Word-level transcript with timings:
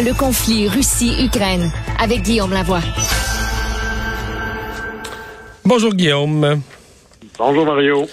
Le 0.00 0.16
conflit 0.16 0.68
Russie-Ukraine 0.68 1.72
avec 2.00 2.22
Guillaume 2.22 2.52
Lavoie. 2.52 2.78
Bonjour 5.64 5.92
Guillaume. 5.92 6.62
Bonjour 7.36 7.66
Mario. 7.66 8.06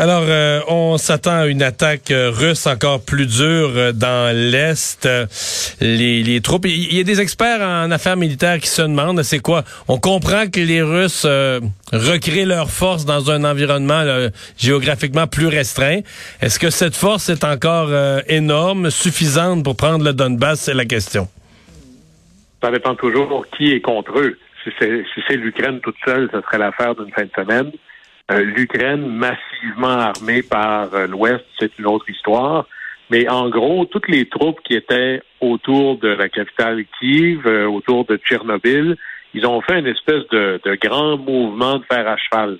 Alors, 0.00 0.24
euh, 0.26 0.60
on 0.66 0.96
s'attend 0.96 1.40
à 1.40 1.46
une 1.46 1.62
attaque 1.62 2.10
euh, 2.10 2.30
russe 2.30 2.66
encore 2.66 3.04
plus 3.04 3.26
dure 3.26 3.72
euh, 3.76 3.92
dans 3.92 4.34
l'Est. 4.34 5.06
Les, 5.82 6.40
troupes, 6.40 6.64
il 6.64 6.96
y 6.96 7.00
a 7.00 7.04
des 7.04 7.20
experts 7.20 7.60
en 7.60 7.90
affaires 7.90 8.16
militaires 8.16 8.58
qui 8.60 8.68
se 8.68 8.80
demandent, 8.80 9.22
c'est 9.22 9.40
quoi? 9.40 9.62
On 9.88 9.98
comprend 9.98 10.46
que 10.46 10.58
les 10.58 10.80
Russes 10.80 11.26
recréent 11.92 12.46
leur 12.46 12.70
force 12.70 13.04
dans 13.04 13.30
un 13.30 13.44
environnement 13.44 14.02
géographiquement 14.56 15.26
plus 15.26 15.48
restreint. 15.48 16.00
Est-ce 16.40 16.58
que 16.58 16.70
cette 16.70 16.96
force 16.96 17.28
est 17.28 17.44
encore 17.44 17.90
énorme, 18.26 18.88
suffisante 18.88 19.64
pour 19.64 19.76
prendre 19.76 20.02
le 20.02 20.14
Donbass? 20.14 20.60
C'est 20.60 20.74
la 20.74 20.86
question. 20.86 21.28
Ça 22.62 22.70
dépend 22.70 22.94
toujours 22.94 23.44
qui 23.54 23.72
est 23.72 23.82
contre 23.82 24.18
eux. 24.18 24.38
Si 24.64 24.70
c'est 24.78 25.04
si 25.28 25.36
l'Ukraine 25.36 25.80
toute 25.80 25.96
seule, 26.06 26.30
ce 26.32 26.40
serait 26.40 26.58
l'affaire 26.58 26.94
d'une 26.94 27.12
fin 27.12 27.24
de 27.24 27.30
semaine. 27.36 27.70
Euh, 28.30 28.42
L'Ukraine 28.42 29.06
massivement 29.06 29.88
armée 29.88 30.42
par 30.42 30.94
euh, 30.94 31.06
l'Ouest, 31.06 31.44
c'est 31.58 31.76
une 31.78 31.86
autre 31.86 32.08
histoire. 32.08 32.66
Mais 33.10 33.28
en 33.28 33.48
gros, 33.48 33.86
toutes 33.86 34.08
les 34.08 34.28
troupes 34.28 34.60
qui 34.62 34.74
étaient 34.74 35.20
autour 35.40 35.98
de 35.98 36.08
la 36.08 36.28
capitale 36.28 36.84
Kiev, 36.98 37.44
euh, 37.46 37.66
autour 37.66 38.04
de 38.04 38.16
Tchernobyl, 38.16 38.96
ils 39.34 39.46
ont 39.46 39.60
fait 39.62 39.80
une 39.80 39.88
espèce 39.88 40.26
de, 40.30 40.60
grand 40.80 41.16
mouvement 41.16 41.78
de 41.78 41.84
fer 41.84 42.06
à 42.06 42.16
cheval 42.16 42.58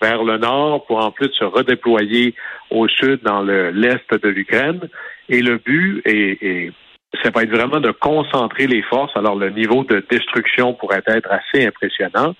vers 0.00 0.24
le 0.24 0.38
nord 0.38 0.84
pour 0.86 1.04
en 1.04 1.12
plus 1.12 1.30
se 1.32 1.44
redéployer 1.44 2.34
au 2.70 2.88
sud 2.88 3.20
dans 3.22 3.42
l'est 3.42 4.12
de 4.12 4.28
l'Ukraine. 4.28 4.88
Et 5.28 5.40
le 5.42 5.58
but 5.58 6.02
est, 6.04 6.72
ça 7.22 7.30
va 7.30 7.42
être 7.42 7.50
vraiment 7.50 7.80
de 7.80 7.90
concentrer 7.92 8.66
les 8.66 8.82
forces. 8.82 9.16
Alors 9.16 9.36
le 9.36 9.50
niveau 9.50 9.84
de 9.84 10.04
destruction 10.10 10.74
pourrait 10.74 11.02
être 11.06 11.30
assez 11.30 11.66
impressionnant 11.66 12.34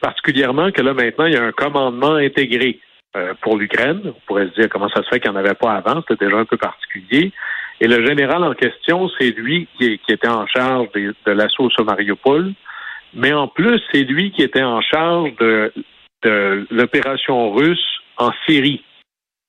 particulièrement 0.00 0.70
que 0.70 0.82
là, 0.82 0.94
maintenant, 0.94 1.26
il 1.26 1.34
y 1.34 1.36
a 1.36 1.44
un 1.44 1.52
commandement 1.52 2.14
intégré 2.14 2.80
euh, 3.16 3.34
pour 3.40 3.56
l'Ukraine. 3.56 4.00
On 4.04 4.20
pourrait 4.26 4.48
se 4.48 4.60
dire 4.60 4.68
comment 4.68 4.88
ça 4.90 5.02
se 5.02 5.08
fait 5.08 5.20
qu'il 5.20 5.30
n'y 5.30 5.36
en 5.36 5.40
avait 5.40 5.54
pas 5.54 5.72
avant. 5.72 6.02
C'était 6.06 6.26
déjà 6.26 6.38
un 6.38 6.44
peu 6.44 6.56
particulier. 6.56 7.32
Et 7.80 7.86
le 7.88 8.04
général 8.04 8.44
en 8.44 8.54
question, 8.54 9.08
c'est 9.18 9.30
lui 9.30 9.68
qui, 9.78 9.98
était 10.08 10.28
en 10.28 10.46
charge 10.46 10.88
de, 10.92 11.14
l'assaut 11.26 11.70
sur 11.70 11.84
Mariupol. 11.84 12.52
Mais 13.14 13.32
en 13.32 13.48
plus, 13.48 13.80
c'est 13.92 14.02
lui 14.02 14.30
qui 14.32 14.42
était 14.42 14.62
en 14.62 14.80
charge 14.82 15.34
de, 15.36 15.72
de 16.22 16.66
l'opération 16.70 17.52
russe 17.52 18.00
en 18.18 18.30
Syrie. 18.46 18.84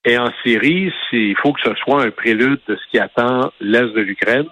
Et 0.06 0.18
en 0.18 0.32
Syrie, 0.44 0.94
il 1.12 1.36
faut 1.38 1.52
que 1.52 1.62
ce 1.62 1.76
soit 1.76 2.04
un 2.04 2.12
prélude 2.12 2.62
de 2.68 2.76
ce 2.76 2.92
qui 2.92 3.00
attend 3.00 3.52
l'Est 3.60 3.94
de 3.94 4.02
l'Ukraine. 4.02 4.48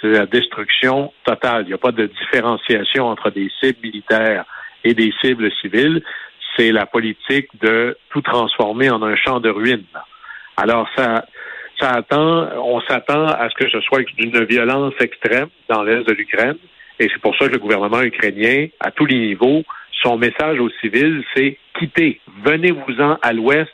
C'est 0.00 0.08
la 0.08 0.26
destruction 0.26 1.12
totale. 1.24 1.62
Il 1.64 1.68
n'y 1.68 1.74
a 1.74 1.78
pas 1.78 1.92
de 1.92 2.06
différenciation 2.06 3.06
entre 3.06 3.30
des 3.30 3.50
cibles 3.60 3.78
militaires 3.82 4.44
des 4.94 5.12
cibles 5.20 5.50
civiles, 5.60 6.02
c'est 6.56 6.72
la 6.72 6.86
politique 6.86 7.48
de 7.60 7.96
tout 8.10 8.22
transformer 8.22 8.90
en 8.90 9.02
un 9.02 9.16
champ 9.16 9.40
de 9.40 9.50
ruines. 9.50 9.84
Alors 10.56 10.88
ça, 10.96 11.24
ça 11.78 11.90
attend, 11.90 12.48
on 12.56 12.80
s'attend 12.82 13.26
à 13.26 13.48
ce 13.48 13.54
que 13.54 13.70
ce 13.70 13.80
soit 13.80 14.02
d'une 14.16 14.44
violence 14.44 14.94
extrême 15.00 15.48
dans 15.68 15.82
l'est 15.82 16.02
de 16.02 16.12
l'Ukraine, 16.12 16.56
et 16.98 17.08
c'est 17.12 17.20
pour 17.20 17.36
ça 17.36 17.46
que 17.46 17.52
le 17.52 17.58
gouvernement 17.58 18.02
ukrainien, 18.02 18.66
à 18.80 18.90
tous 18.90 19.06
les 19.06 19.18
niveaux, 19.18 19.62
son 20.02 20.16
message 20.16 20.58
aux 20.58 20.70
civils, 20.80 21.24
c'est 21.34 21.58
quittez, 21.78 22.20
venez-vous-en 22.44 23.18
à 23.22 23.32
l'ouest, 23.32 23.70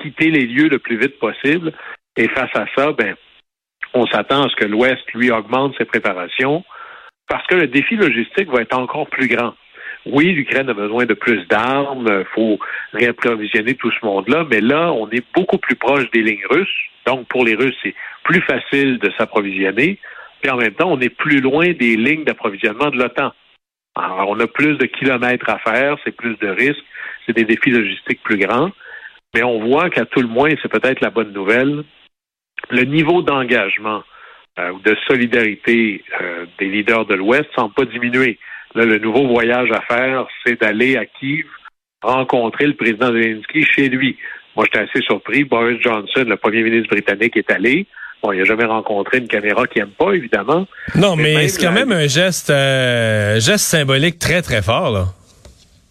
quittez 0.00 0.30
les 0.30 0.46
lieux 0.46 0.68
le 0.68 0.78
plus 0.78 0.96
vite 0.96 1.18
possible. 1.18 1.72
Et 2.16 2.28
face 2.28 2.54
à 2.54 2.66
ça, 2.76 2.92
ben, 2.92 3.14
on 3.94 4.06
s'attend 4.06 4.44
à 4.44 4.48
ce 4.48 4.56
que 4.56 4.64
l'Ouest, 4.64 5.02
lui, 5.14 5.30
augmente 5.30 5.76
ses 5.78 5.84
préparations 5.84 6.64
parce 7.28 7.46
que 7.46 7.54
le 7.54 7.66
défi 7.66 7.96
logistique 7.96 8.48
va 8.48 8.62
être 8.62 8.76
encore 8.76 9.08
plus 9.08 9.28
grand 9.28 9.54
oui, 10.12 10.32
l'Ukraine 10.32 10.68
a 10.70 10.74
besoin 10.74 11.06
de 11.06 11.14
plus 11.14 11.46
d'armes, 11.46 12.06
il 12.08 12.26
faut 12.34 12.58
réapprovisionner 12.92 13.74
tout 13.74 13.90
ce 13.90 14.04
monde-là, 14.04 14.46
mais 14.50 14.60
là, 14.60 14.92
on 14.92 15.08
est 15.10 15.24
beaucoup 15.34 15.58
plus 15.58 15.76
proche 15.76 16.10
des 16.10 16.22
lignes 16.22 16.46
russes. 16.50 16.88
Donc, 17.06 17.26
pour 17.28 17.44
les 17.44 17.54
Russes, 17.54 17.76
c'est 17.82 17.94
plus 18.22 18.42
facile 18.42 18.98
de 18.98 19.10
s'approvisionner. 19.16 19.98
Puis 20.42 20.50
en 20.50 20.56
même 20.56 20.74
temps, 20.74 20.90
on 20.90 21.00
est 21.00 21.08
plus 21.08 21.40
loin 21.40 21.72
des 21.72 21.96
lignes 21.96 22.24
d'approvisionnement 22.24 22.90
de 22.90 22.98
l'OTAN. 22.98 23.32
Alors, 23.96 24.28
on 24.28 24.38
a 24.40 24.46
plus 24.46 24.76
de 24.76 24.86
kilomètres 24.86 25.48
à 25.48 25.58
faire, 25.58 25.96
c'est 26.04 26.14
plus 26.14 26.36
de 26.36 26.48
risques, 26.48 26.84
c'est 27.26 27.32
des 27.32 27.44
défis 27.44 27.70
logistiques 27.70 28.22
plus 28.22 28.38
grands. 28.38 28.70
Mais 29.34 29.42
on 29.42 29.60
voit 29.60 29.90
qu'à 29.90 30.04
tout 30.04 30.20
le 30.20 30.28
moins, 30.28 30.50
c'est 30.62 30.70
peut-être 30.70 31.00
la 31.00 31.10
bonne 31.10 31.32
nouvelle, 31.32 31.84
le 32.70 32.82
niveau 32.82 33.22
d'engagement 33.22 34.02
euh, 34.58 34.70
ou 34.70 34.80
de 34.80 34.96
solidarité 35.06 36.04
euh, 36.20 36.46
des 36.58 36.66
leaders 36.66 37.06
de 37.06 37.14
l'Ouest 37.14 37.48
ne 37.50 37.54
semble 37.54 37.74
pas 37.74 37.84
diminuer. 37.84 38.38
Là, 38.74 38.84
le 38.84 38.98
nouveau 38.98 39.26
voyage 39.26 39.70
à 39.72 39.80
faire, 39.82 40.26
c'est 40.44 40.60
d'aller 40.60 40.96
à 40.96 41.06
Kiev 41.06 41.46
rencontrer 42.02 42.66
le 42.66 42.74
président 42.74 43.08
Zelensky 43.08 43.64
chez 43.64 43.88
lui. 43.88 44.16
Moi, 44.56 44.66
j'étais 44.66 44.88
assez 44.88 45.02
surpris. 45.02 45.44
Boris 45.44 45.80
Johnson, 45.80 46.24
le 46.26 46.36
premier 46.36 46.62
ministre 46.62 46.90
britannique, 46.90 47.36
est 47.36 47.50
allé. 47.50 47.86
Bon, 48.22 48.32
il 48.32 48.38
n'a 48.38 48.44
jamais 48.44 48.64
rencontré 48.64 49.18
une 49.18 49.28
caméra 49.28 49.66
qu'il 49.66 49.82
n'aime 49.82 49.92
pas, 49.92 50.12
évidemment. 50.12 50.66
Non, 50.96 51.14
mais, 51.14 51.48
c'est 51.48 51.64
quand 51.64 51.72
même 51.72 51.92
un 51.92 52.08
geste, 52.08 52.50
euh, 52.50 53.38
geste 53.38 53.64
symbolique 53.64 54.18
très, 54.18 54.42
très 54.42 54.62
fort, 54.62 54.90
là. 54.90 55.04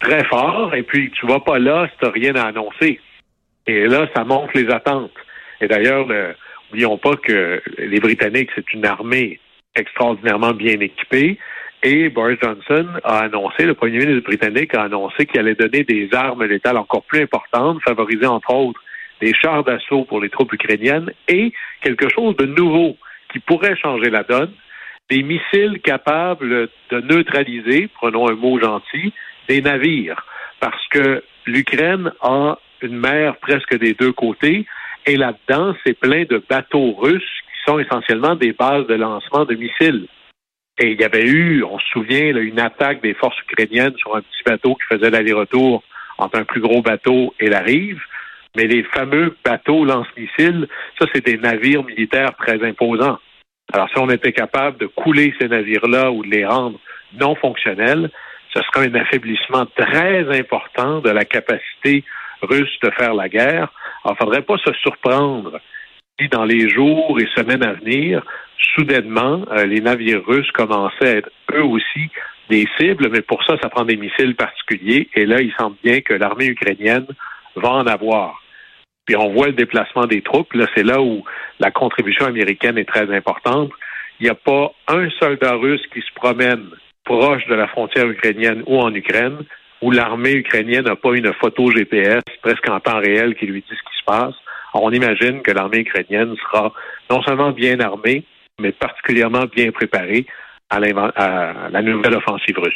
Très 0.00 0.24
fort. 0.24 0.74
Et 0.74 0.82
puis, 0.82 1.10
tu 1.18 1.26
vas 1.26 1.40
pas 1.40 1.58
là 1.58 1.88
si 1.90 1.98
tu 1.98 2.04
n'as 2.04 2.12
rien 2.12 2.36
à 2.36 2.48
annoncer. 2.48 3.00
Et 3.66 3.86
là, 3.86 4.06
ça 4.14 4.24
montre 4.24 4.50
les 4.54 4.70
attentes. 4.70 5.12
Et 5.60 5.68
d'ailleurs, 5.68 6.06
n'oublions 6.70 6.98
pas 6.98 7.16
que 7.16 7.62
les 7.78 8.00
Britanniques, 8.00 8.50
c'est 8.54 8.72
une 8.72 8.86
armée 8.86 9.40
extraordinairement 9.74 10.52
bien 10.52 10.78
équipée. 10.80 11.38
Et 11.82 12.08
Boris 12.08 12.38
Johnson 12.42 12.86
a 13.04 13.20
annoncé, 13.20 13.64
le 13.64 13.74
premier 13.74 13.98
ministre 13.98 14.24
britannique 14.24 14.74
a 14.74 14.82
annoncé 14.82 15.26
qu'il 15.26 15.38
allait 15.38 15.54
donner 15.54 15.84
des 15.84 16.08
armes 16.12 16.44
létales 16.44 16.76
encore 16.76 17.04
plus 17.04 17.22
importantes, 17.22 17.80
favoriser 17.82 18.26
entre 18.26 18.52
autres 18.52 18.80
des 19.20 19.32
chars 19.34 19.64
d'assaut 19.64 20.04
pour 20.04 20.20
les 20.20 20.28
troupes 20.28 20.52
ukrainiennes 20.52 21.10
et 21.28 21.52
quelque 21.80 22.08
chose 22.08 22.36
de 22.36 22.46
nouveau 22.46 22.96
qui 23.32 23.40
pourrait 23.40 23.76
changer 23.76 24.10
la 24.10 24.22
donne, 24.22 24.52
des 25.10 25.22
missiles 25.22 25.80
capables 25.82 26.68
de 26.90 27.00
neutraliser, 27.00 27.88
prenons 27.94 28.28
un 28.28 28.34
mot 28.34 28.60
gentil, 28.60 29.12
des 29.48 29.60
navires. 29.62 30.24
Parce 30.60 30.86
que 30.88 31.22
l'Ukraine 31.46 32.12
a 32.20 32.58
une 32.82 32.98
mer 32.98 33.36
presque 33.36 33.76
des 33.78 33.94
deux 33.94 34.12
côtés 34.12 34.66
et 35.06 35.16
là-dedans, 35.16 35.74
c'est 35.84 35.98
plein 35.98 36.24
de 36.24 36.42
bateaux 36.48 36.92
russes 36.92 37.22
qui 37.22 37.70
sont 37.70 37.78
essentiellement 37.78 38.34
des 38.34 38.52
bases 38.52 38.86
de 38.86 38.94
lancement 38.94 39.44
de 39.44 39.54
missiles. 39.54 40.06
Et 40.78 40.92
il 40.92 41.00
y 41.00 41.04
avait 41.04 41.26
eu, 41.26 41.64
on 41.64 41.78
se 41.78 41.86
souvient, 41.88 42.36
une 42.36 42.60
attaque 42.60 43.02
des 43.02 43.14
forces 43.14 43.38
ukrainiennes 43.42 43.96
sur 43.96 44.14
un 44.14 44.20
petit 44.20 44.42
bateau 44.46 44.76
qui 44.76 44.94
faisait 44.94 45.10
l'aller-retour 45.10 45.82
entre 46.18 46.38
un 46.38 46.44
plus 46.44 46.60
gros 46.60 46.82
bateau 46.82 47.34
et 47.40 47.48
la 47.48 47.60
rive. 47.60 48.00
Mais 48.56 48.64
les 48.64 48.84
fameux 48.84 49.36
bateaux 49.44 49.84
lance-missiles, 49.84 50.68
ça, 50.98 51.06
c'est 51.12 51.24
des 51.24 51.36
navires 51.36 51.84
militaires 51.84 52.34
très 52.36 52.64
imposants. 52.64 53.18
Alors, 53.72 53.88
si 53.90 53.98
on 53.98 54.08
était 54.08 54.32
capable 54.32 54.78
de 54.78 54.86
couler 54.86 55.34
ces 55.40 55.48
navires-là 55.48 56.10
ou 56.12 56.24
de 56.24 56.30
les 56.30 56.46
rendre 56.46 56.78
non 57.20 57.34
fonctionnels, 57.34 58.10
ce 58.54 58.62
serait 58.62 58.88
un 58.88 58.94
affaiblissement 58.94 59.66
très 59.76 60.38
important 60.38 61.00
de 61.00 61.10
la 61.10 61.24
capacité 61.24 62.04
russe 62.40 62.78
de 62.82 62.90
faire 62.90 63.14
la 63.14 63.28
guerre. 63.28 63.68
Alors, 64.04 64.12
il 64.12 64.12
ne 64.12 64.16
faudrait 64.16 64.42
pas 64.42 64.56
se 64.58 64.72
surprendre 64.74 65.60
dans 66.26 66.44
les 66.44 66.68
jours 66.68 67.18
et 67.20 67.28
semaines 67.36 67.62
à 67.62 67.74
venir, 67.74 68.22
soudainement, 68.74 69.44
euh, 69.52 69.66
les 69.66 69.80
navires 69.80 70.26
russes 70.26 70.50
commençaient 70.50 71.08
à 71.08 71.16
être 71.18 71.30
eux 71.54 71.62
aussi 71.62 72.10
des 72.50 72.66
cibles, 72.76 73.08
mais 73.10 73.22
pour 73.22 73.44
ça, 73.44 73.56
ça 73.62 73.68
prend 73.68 73.84
des 73.84 73.96
missiles 73.96 74.34
particuliers. 74.34 75.08
Et 75.14 75.26
là, 75.26 75.40
il 75.40 75.52
semble 75.58 75.76
bien 75.84 76.00
que 76.00 76.14
l'armée 76.14 76.46
ukrainienne 76.46 77.06
va 77.54 77.70
en 77.70 77.86
avoir. 77.86 78.42
Puis 79.06 79.16
on 79.16 79.32
voit 79.32 79.46
le 79.46 79.52
déplacement 79.52 80.06
des 80.06 80.22
troupes. 80.22 80.52
Là, 80.54 80.66
c'est 80.74 80.82
là 80.82 81.00
où 81.00 81.24
la 81.60 81.70
contribution 81.70 82.26
américaine 82.26 82.78
est 82.78 82.88
très 82.88 83.14
importante. 83.14 83.70
Il 84.18 84.24
n'y 84.24 84.30
a 84.30 84.34
pas 84.34 84.72
un 84.88 85.08
soldat 85.20 85.54
russe 85.54 85.86
qui 85.92 86.00
se 86.00 86.12
promène 86.14 86.66
proche 87.04 87.46
de 87.46 87.54
la 87.54 87.68
frontière 87.68 88.08
ukrainienne 88.08 88.62
ou 88.66 88.78
en 88.80 88.92
Ukraine 88.92 89.44
où 89.80 89.90
l'armée 89.90 90.32
ukrainienne 90.32 90.84
n'a 90.84 90.96
pas 90.96 91.14
une 91.14 91.32
photo 91.34 91.70
GPS 91.70 92.22
presque 92.42 92.68
en 92.68 92.80
temps 92.80 92.98
réel 92.98 93.34
qui 93.36 93.46
lui 93.46 93.60
dit 93.60 93.76
ce 93.76 93.90
qui 93.90 93.98
se 93.98 94.04
passe. 94.04 94.34
On 94.74 94.90
imagine 94.90 95.42
que 95.42 95.50
l'armée 95.50 95.78
ukrainienne 95.78 96.34
sera 96.36 96.72
non 97.10 97.22
seulement 97.22 97.52
bien 97.52 97.80
armée, 97.80 98.24
mais 98.60 98.72
particulièrement 98.72 99.44
bien 99.54 99.70
préparé 99.72 100.26
à, 100.70 100.78
la 100.80 101.82
nouvelle 101.82 102.14
offensive 102.14 102.58
russe. 102.58 102.74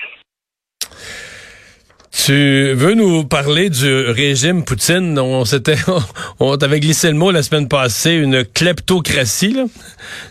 Tu 2.24 2.74
veux 2.74 2.94
nous 2.94 3.24
parler 3.24 3.68
du 3.68 3.90
régime 4.10 4.64
Poutine? 4.64 5.18
On 5.18 5.44
s'était, 5.44 5.76
on 6.40 6.56
t'avait 6.56 6.78
glissé 6.78 7.08
le 7.08 7.16
mot 7.16 7.30
la 7.30 7.42
semaine 7.42 7.68
passée, 7.68 8.14
une 8.14 8.44
kleptocratie, 8.44 9.58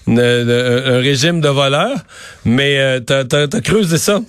un 0.07 0.99
régime 0.99 1.41
de 1.41 1.49
voleurs, 1.49 1.97
mais 2.45 2.79
euh, 2.79 2.99
t'as, 2.99 3.23
as, 3.23 3.61
creusé 3.61 3.97
ça? 3.97 4.19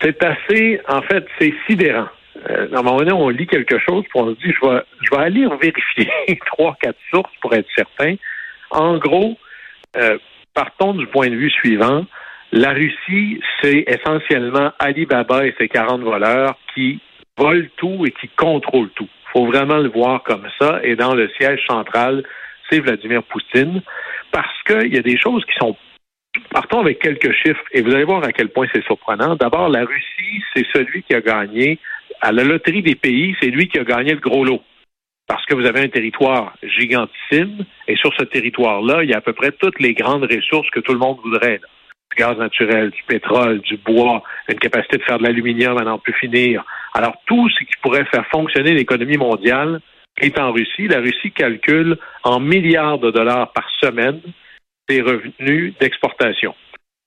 C'est 0.00 0.22
assez, 0.24 0.80
en 0.88 1.02
fait, 1.02 1.26
c'est 1.38 1.52
sidérant. 1.66 2.08
Euh, 2.50 2.68
à 2.72 2.78
un 2.78 2.82
moment 2.82 2.98
donné, 2.98 3.12
on 3.12 3.28
lit 3.28 3.46
quelque 3.46 3.78
chose, 3.78 4.04
puis 4.04 4.20
on 4.20 4.34
se 4.34 4.40
dit, 4.40 4.52
je 4.52 4.68
vais, 4.68 4.82
je 5.00 5.10
vais 5.10 5.22
aller 5.22 5.46
vérifier 5.60 6.38
trois, 6.46 6.76
quatre 6.80 6.98
sources 7.10 7.32
pour 7.40 7.54
être 7.54 7.68
certain. 7.76 8.16
En 8.70 8.98
gros, 8.98 9.38
euh, 9.96 10.18
partons 10.52 10.94
du 10.94 11.06
point 11.06 11.28
de 11.28 11.36
vue 11.36 11.50
suivant. 11.50 12.04
La 12.52 12.72
Russie, 12.72 13.40
c'est 13.60 13.84
essentiellement 13.86 14.72
Alibaba 14.78 15.46
et 15.46 15.54
ses 15.58 15.68
40 15.68 16.02
voleurs 16.02 16.56
qui 16.74 17.00
volent 17.36 17.66
tout 17.76 18.04
et 18.06 18.12
qui 18.12 18.28
contrôlent 18.28 18.90
tout. 18.94 19.08
Il 19.08 19.30
faut 19.32 19.46
vraiment 19.46 19.78
le 19.78 19.88
voir 19.88 20.22
comme 20.22 20.46
ça. 20.60 20.80
Et 20.84 20.94
dans 20.94 21.14
le 21.14 21.28
siège 21.40 21.64
central, 21.66 22.22
c'est 22.70 22.80
Vladimir 22.80 23.22
Poutine. 23.24 23.82
Parce 24.30 24.62
qu'il 24.66 24.94
y 24.94 24.98
a 24.98 25.02
des 25.02 25.18
choses 25.18 25.44
qui 25.44 25.54
sont 25.58 25.76
Partons 26.50 26.80
avec 26.80 26.98
quelques 26.98 27.32
chiffres 27.32 27.62
et 27.72 27.82
vous 27.82 27.94
allez 27.94 28.04
voir 28.04 28.24
à 28.24 28.32
quel 28.32 28.48
point 28.48 28.66
c'est 28.72 28.84
surprenant. 28.84 29.36
D'abord, 29.36 29.68
la 29.68 29.84
Russie, 29.84 30.42
c'est 30.54 30.66
celui 30.72 31.02
qui 31.04 31.14
a 31.14 31.20
gagné 31.20 31.78
à 32.24 32.32
la 32.32 32.42
loterie 32.42 32.82
des 32.82 32.94
pays, 32.94 33.36
c'est 33.38 33.50
lui 33.50 33.68
qui 33.68 33.78
a 33.78 33.84
gagné 33.84 34.12
le 34.14 34.20
gros 34.20 34.44
lot 34.44 34.62
parce 35.26 35.44
que 35.44 35.54
vous 35.54 35.66
avez 35.66 35.80
un 35.80 35.88
territoire 35.88 36.54
gigantissime 36.62 37.64
et 37.86 37.96
sur 37.96 38.14
ce 38.14 38.24
territoire-là, 38.24 39.02
il 39.02 39.10
y 39.10 39.14
a 39.14 39.18
à 39.18 39.20
peu 39.20 39.34
près 39.34 39.52
toutes 39.52 39.78
les 39.78 39.92
grandes 39.92 40.24
ressources 40.24 40.68
que 40.70 40.80
tout 40.80 40.92
le 40.92 40.98
monde 40.98 41.18
voudrait. 41.22 41.60
Du 42.10 42.22
gaz 42.22 42.38
naturel, 42.38 42.90
du 42.90 43.02
pétrole, 43.02 43.60
du 43.60 43.76
bois, 43.76 44.22
une 44.48 44.58
capacité 44.58 44.96
de 44.98 45.02
faire 45.02 45.18
de 45.18 45.24
l'aluminium 45.24 45.76
à 45.76 45.84
n'en 45.84 45.98
plus 45.98 46.14
finir. 46.14 46.64
Alors 46.94 47.14
tout 47.26 47.48
ce 47.50 47.58
qui 47.64 47.72
pourrait 47.82 48.06
faire 48.06 48.26
fonctionner 48.28 48.72
l'économie 48.72 49.18
mondiale 49.18 49.80
est 50.18 50.38
en 50.38 50.52
Russie. 50.52 50.88
La 50.88 51.00
Russie 51.00 51.32
calcule 51.32 51.98
en 52.22 52.40
milliards 52.40 52.98
de 52.98 53.10
dollars 53.10 53.52
par 53.52 53.68
semaine 53.80 54.20
ses 54.88 55.02
revenus 55.02 55.74
d'exportation. 55.78 56.54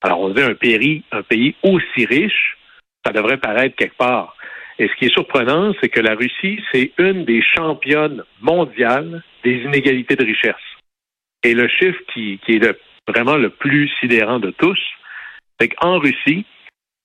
Alors 0.04 0.20
on 0.20 0.30
dit 0.30 0.44
un 0.44 0.54
pays, 0.54 1.04
un 1.12 1.24
pays 1.24 1.56
aussi 1.64 2.06
riche, 2.06 2.58
ça 3.04 3.12
devrait 3.12 3.38
paraître 3.38 3.76
quelque 3.76 3.98
part 3.98 4.37
et 4.80 4.88
ce 4.88 4.96
qui 4.96 5.06
est 5.06 5.14
surprenant, 5.14 5.74
c'est 5.82 5.90
que 5.90 6.00
la 6.00 6.16
Russie, 6.16 6.60
c'est 6.72 6.92
une 6.98 7.26
des 7.26 7.42
championnes 7.42 8.24
mondiales 8.42 9.24
des 9.44 9.56
inégalités 9.64 10.16
de 10.16 10.26
richesse. 10.26 10.56
Et 11.44 11.54
le 11.54 11.68
chiffre 11.68 12.00
qui, 12.14 12.40
qui 12.46 12.54
est 12.54 12.78
vraiment 13.08 13.38
le 13.38 13.50
plus 13.50 13.90
sidérant 14.00 14.40
de 14.40 14.52
tous, 14.52 14.80
c'est 15.60 15.70
qu'en 15.70 15.98
Russie, 15.98 16.46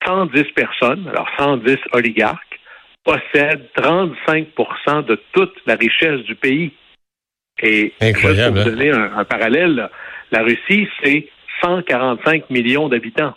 110 0.07 0.45
personnes, 0.55 1.09
alors 1.09 1.29
110 1.39 1.79
oligarques, 1.93 2.61
possèdent 3.05 3.69
35% 3.77 5.07
de 5.07 5.21
toute 5.33 5.55
la 5.67 5.77
richesse 5.77 6.21
du 6.25 6.35
pays. 6.35 6.73
Et 7.63 7.93
Incroyable, 8.01 8.57
pour 8.57 8.65
vous 8.65 8.69
hein? 8.69 8.73
donner 8.73 8.91
un, 8.91 9.17
un 9.17 9.25
parallèle, 9.25 9.89
la 10.31 10.43
Russie, 10.43 10.89
c'est 11.03 11.29
145 11.63 12.51
millions 12.51 12.89
d'habitants. 12.89 13.35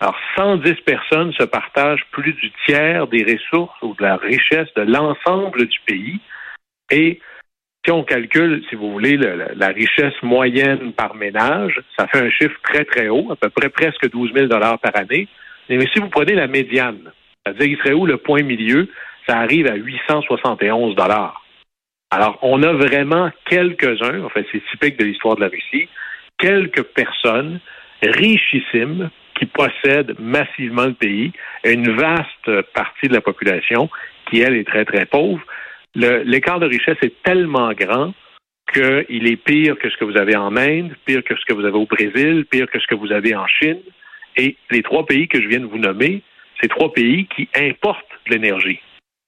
Alors, 0.00 0.18
110 0.36 0.76
personnes 0.86 1.32
se 1.34 1.44
partagent 1.44 2.04
plus 2.10 2.32
du 2.32 2.50
tiers 2.66 3.06
des 3.06 3.22
ressources 3.22 3.76
ou 3.82 3.94
de 3.94 4.02
la 4.02 4.16
richesse 4.16 4.72
de 4.74 4.82
l'ensemble 4.82 5.66
du 5.66 5.78
pays. 5.86 6.18
Et 6.90 7.20
si 7.84 7.90
on 7.92 8.02
calcule, 8.02 8.62
si 8.70 8.76
vous 8.76 8.90
voulez, 8.92 9.16
le- 9.18 9.52
la 9.54 9.68
richesse 9.68 10.14
moyenne 10.22 10.92
par 10.94 11.14
ménage, 11.14 11.80
ça 11.98 12.06
fait 12.08 12.18
un 12.20 12.30
chiffre 12.30 12.58
très, 12.62 12.84
très 12.84 13.08
haut, 13.08 13.30
à 13.30 13.36
peu 13.36 13.50
près 13.50 13.68
presque 13.68 14.10
12 14.10 14.32
000 14.32 14.48
par 14.48 14.96
année. 14.96 15.28
Mais 15.68 15.86
si 15.92 15.98
vous 16.00 16.08
prenez 16.08 16.34
la 16.34 16.46
médiane, 16.46 17.12
c'est-à-dire 17.44 17.66
il 17.66 17.78
serait 17.78 17.92
où 17.92 18.06
le 18.06 18.16
point 18.16 18.42
milieu, 18.42 18.88
ça 19.26 19.38
arrive 19.38 19.66
à 19.66 19.74
871 19.74 20.96
Alors, 22.10 22.38
on 22.42 22.62
a 22.62 22.72
vraiment 22.72 23.30
quelques-uns, 23.44 24.24
en 24.24 24.28
fait, 24.30 24.46
c'est 24.50 24.62
typique 24.70 24.98
de 24.98 25.04
l'histoire 25.04 25.36
de 25.36 25.42
la 25.42 25.48
Russie, 25.48 25.88
quelques 26.38 26.82
personnes 26.82 27.60
richissimes 28.02 29.10
qui 29.40 29.46
possèdent 29.46 30.14
massivement 30.18 30.84
le 30.84 30.92
pays, 30.92 31.32
une 31.64 31.96
vaste 31.96 32.62
partie 32.74 33.08
de 33.08 33.14
la 33.14 33.22
population 33.22 33.88
qui, 34.28 34.40
elle, 34.40 34.54
est 34.54 34.68
très, 34.68 34.84
très 34.84 35.06
pauvre. 35.06 35.40
L'écart 35.94 36.60
de 36.60 36.66
richesse 36.66 36.98
est 37.02 37.22
tellement 37.22 37.72
grand 37.72 38.12
qu'il 38.72 39.26
est 39.26 39.42
pire 39.42 39.76
que 39.78 39.88
ce 39.88 39.96
que 39.96 40.04
vous 40.04 40.18
avez 40.18 40.36
en 40.36 40.56
Inde, 40.56 40.94
pire 41.06 41.24
que 41.24 41.34
ce 41.34 41.44
que 41.46 41.54
vous 41.54 41.64
avez 41.64 41.76
au 41.76 41.86
Brésil, 41.86 42.44
pire 42.50 42.70
que 42.70 42.78
ce 42.78 42.86
que 42.86 42.94
vous 42.94 43.12
avez 43.12 43.34
en 43.34 43.46
Chine. 43.46 43.80
Et 44.36 44.56
les 44.70 44.82
trois 44.82 45.06
pays 45.06 45.26
que 45.26 45.40
je 45.40 45.48
viens 45.48 45.60
de 45.60 45.66
vous 45.66 45.78
nommer, 45.78 46.22
c'est 46.60 46.68
trois 46.68 46.92
pays 46.92 47.26
qui 47.34 47.48
importent 47.56 48.04
de 48.26 48.34
l'énergie. 48.34 48.80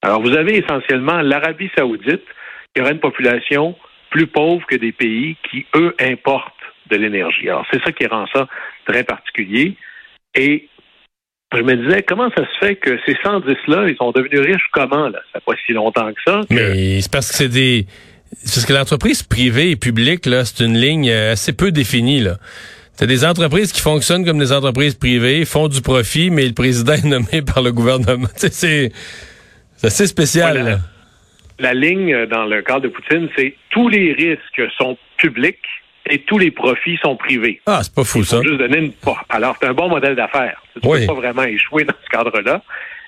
Alors, 0.03 0.21
vous 0.21 0.37
avez 0.37 0.57
essentiellement 0.59 1.21
l'Arabie 1.21 1.71
saoudite 1.75 2.23
qui 2.73 2.81
aurait 2.81 2.91
une 2.91 2.99
population 2.99 3.75
plus 4.11 4.27
pauvre 4.27 4.65
que 4.67 4.75
des 4.75 4.91
pays 4.91 5.35
qui, 5.49 5.65
eux, 5.75 5.95
importent 5.99 6.53
de 6.91 6.97
l'énergie. 6.97 7.49
Alors, 7.49 7.65
c'est 7.71 7.83
ça 7.83 7.91
qui 7.91 8.05
rend 8.05 8.27
ça 8.27 8.47
très 8.85 9.03
particulier. 9.03 9.75
Et 10.35 10.67
je 11.55 11.61
me 11.61 11.75
disais, 11.75 12.01
comment 12.03 12.29
ça 12.35 12.43
se 12.45 12.65
fait 12.65 12.75
que 12.75 12.97
ces 13.05 13.13
110-là, 13.13 13.87
ils 13.89 13.95
sont 13.97 14.11
devenus 14.11 14.39
riches 14.39 14.67
comment, 14.71 15.09
là? 15.09 15.19
Ça 15.31 15.39
fait 15.39 15.45
pas 15.45 15.53
si 15.65 15.73
longtemps 15.73 16.11
que 16.11 16.21
ça. 16.25 16.41
que- 16.49 16.53
Mais 16.53 17.01
c'est 17.01 17.11
parce 17.11 17.29
que 17.29 17.35
c'est 17.37 17.49
des. 17.49 17.85
c'est 18.33 18.55
parce 18.55 18.65
que 18.65 18.73
l'entreprise 18.73 19.21
privée 19.23 19.71
et 19.71 19.75
publique, 19.75 20.25
là, 20.25 20.45
c'est 20.45 20.63
une 20.65 20.77
ligne 20.77 21.09
euh, 21.09 21.33
assez 21.33 21.53
peu 21.53 21.71
définie, 21.71 22.21
là. 22.21 22.37
C'est 22.95 23.07
des 23.07 23.25
entreprises 23.25 23.71
qui 23.71 23.81
fonctionnent 23.81 24.23
comme 24.23 24.37
des 24.39 24.51
entreprises 24.51 24.93
privées, 24.95 25.45
font 25.45 25.67
du 25.67 25.81
profit, 25.81 26.29
mais 26.29 26.45
le 26.45 26.53
président 26.53 26.93
est 26.93 27.05
nommé 27.05 27.41
par 27.53 27.63
le 27.63 27.71
gouvernement. 27.71 28.27
C'est 28.35 28.51
c'est 28.53 29.87
assez 29.87 30.07
spécial. 30.07 30.79
La 31.59 31.73
ligne 31.75 32.13
euh, 32.13 32.25
dans 32.25 32.45
le 32.45 32.61
cadre 32.63 32.81
de 32.81 32.87
Poutine, 32.87 33.29
c'est 33.35 33.55
tous 33.69 33.89
les 33.89 34.13
risques 34.13 34.71
sont 34.77 34.97
publics 35.17 35.59
et 36.09 36.19
tous 36.19 36.37
les 36.37 36.51
profits 36.51 36.97
sont 37.01 37.15
privés. 37.15 37.61
Ah, 37.65 37.81
c'est 37.81 37.93
pas 37.93 38.03
fou, 38.03 38.23
ça. 38.23 38.41
Juste 38.41 38.57
donner 38.57 38.77
une... 38.77 38.93
Alors, 39.29 39.55
c'est 39.61 39.67
un 39.67 39.73
bon 39.73 39.89
modèle 39.89 40.15
d'affaires. 40.15 40.61
Tu 40.73 40.87
ne 40.87 40.99
peux 40.99 41.05
pas 41.05 41.13
vraiment 41.13 41.43
échouer 41.43 41.85
dans 41.85 41.93
ce 42.03 42.09
cadre-là. 42.09 42.61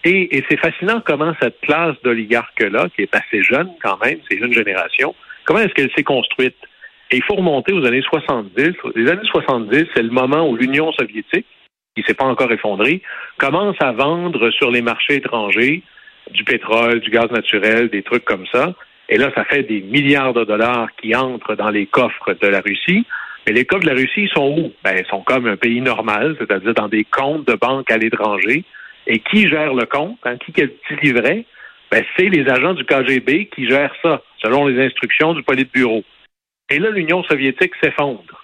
Et, 0.04 0.38
et 0.38 0.46
c'est 0.50 0.58
fascinant 0.58 1.02
comment 1.06 1.34
cette 1.42 1.60
classe 1.62 1.96
d'oligarques-là, 2.04 2.88
qui 2.96 3.02
est 3.02 3.16
assez 3.16 3.42
jeune 3.42 3.70
quand 3.82 3.98
même, 4.04 4.20
c'est 4.30 4.38
une 4.38 4.54
génération, 4.54 5.16
comment 5.46 5.60
est-ce 5.62 5.74
qu'elle 5.74 5.92
s'est 5.96 6.04
construite? 6.04 6.56
Et 7.12 7.18
il 7.18 7.24
faut 7.24 7.36
remonter 7.36 7.74
aux 7.74 7.86
années 7.86 8.02
70. 8.02 8.74
Les 8.96 9.10
années 9.10 9.22
70, 9.24 9.86
c'est 9.96 10.04
le 10.04 10.10
moment 10.10 10.48
où 10.48 10.56
l'Union 10.56 10.92
soviétique, 10.94 11.46
qui 11.96 12.04
s'est 12.04 12.14
pas 12.14 12.26
encore 12.26 12.52
effondrée, 12.52 13.02
commence 13.38 13.76
à 13.80 13.92
vendre 13.92 14.50
sur 14.52 14.70
les 14.70 14.82
marchés 14.82 15.16
étrangers 15.16 15.82
du 16.32 16.44
pétrole, 16.44 17.00
du 17.00 17.10
gaz 17.10 17.30
naturel, 17.32 17.90
des 17.90 18.04
trucs 18.04 18.26
comme 18.26 18.46
ça. 18.52 18.74
Et 19.10 19.18
là, 19.18 19.32
ça 19.36 19.46
fait 19.46 19.64
des 19.64 19.82
milliards 19.82 20.34
de 20.34 20.44
dollars 20.44 20.90
qui 21.02 21.16
entrent 21.16 21.56
dans 21.56 21.70
les 21.70 21.86
coffres 21.86 22.34
de 22.34 22.48
la 22.48 22.62
Russie. 22.62 23.06
Mais 23.46 23.54
les 23.54 23.66
coffres 23.66 23.84
de 23.84 23.90
la 23.90 23.96
Russie 23.96 24.28
sont 24.34 24.56
où? 24.58 24.74
Ben, 24.84 24.98
ils 24.98 25.06
sont 25.06 25.22
comme 25.22 25.46
un 25.46 25.58
pays 25.58 25.82
normal, 25.82 26.36
c'est-à-dire 26.40 26.74
dans 26.74 26.88
des 26.88 27.04
comptes 27.04 27.48
de 27.48 27.54
banque 27.54 27.92
à 27.92 27.98
l'étranger. 27.98 28.64
Et 29.06 29.20
qui 29.20 29.48
gère 29.48 29.74
le 29.74 29.86
compte? 29.86 30.18
Hein? 30.24 30.38
Qui 30.38 30.60
le 30.60 30.70
petit 30.70 31.06
livret? 31.06 31.46
Ben, 31.92 32.04
c'est 32.18 32.30
les 32.30 32.50
agents 32.50 32.74
du 32.74 32.84
KGB 32.84 33.48
qui 33.54 33.68
gèrent 33.68 33.96
ça, 34.02 34.24
selon 34.42 34.66
les 34.66 34.84
instructions 34.84 35.34
du 35.34 35.44
Politburo. 35.44 36.04
Et 36.72 36.80
là, 36.80 36.90
l'Union 36.90 37.24
soviétique 37.24 37.74
s'effondre. 37.80 38.44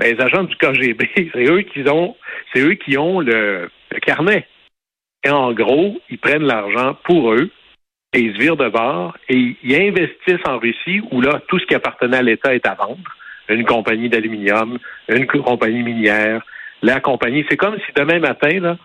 Ben, 0.00 0.12
les 0.12 0.20
agents 0.20 0.42
du 0.42 0.56
KGB, 0.56 1.08
c'est 1.32 1.48
eux 1.48 1.62
qui 1.62 1.88
ont, 1.88 2.16
c'est 2.52 2.60
eux 2.60 2.74
qui 2.74 2.98
ont 2.98 3.20
le 3.20 3.70
carnet. 4.04 4.48
Et 5.24 5.30
en 5.30 5.52
gros, 5.52 6.00
ils 6.10 6.18
prennent 6.18 6.42
l'argent 6.42 6.96
pour 7.04 7.32
eux 7.32 7.50
et 8.12 8.20
ils 8.20 8.34
se 8.34 8.38
virent 8.38 8.56
de 8.56 8.68
bord 8.68 9.16
et 9.28 9.56
ils 9.62 9.74
investissent 9.74 10.46
en 10.46 10.58
Russie 10.58 11.00
où 11.10 11.20
là, 11.20 11.40
tout 11.48 11.58
ce 11.58 11.66
qui 11.66 11.74
appartenait 11.74 12.18
à 12.18 12.22
l'État 12.22 12.54
est 12.54 12.66
à 12.66 12.74
vendre. 12.74 12.98
Une 13.48 13.64
compagnie 13.64 14.08
d'aluminium, 14.08 14.78
une 15.08 15.26
compagnie 15.26 15.82
minière, 15.82 16.42
la 16.82 17.00
compagnie. 17.00 17.44
C'est 17.48 17.56
comme 17.56 17.76
si 17.76 17.92
demain 17.94 18.18
matin, 18.18 18.60
là, 18.60 18.76